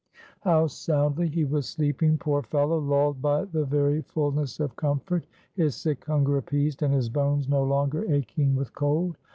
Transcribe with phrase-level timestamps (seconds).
[0.39, 5.75] How soundly he was sleeping, poor fellow, lulled by the very fulness of comfort, his
[5.75, 9.15] sick hunger appeased, and his bones no longer aching with cold.